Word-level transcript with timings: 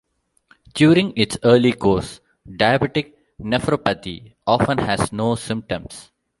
During 0.73 1.13
its 1.15 1.37
early 1.43 1.73
course, 1.73 2.21
diabetic 2.49 3.13
nephropathy 3.39 4.33
often 4.47 4.79
has 4.79 5.13
no 5.13 5.35
symptoms. 5.35 6.09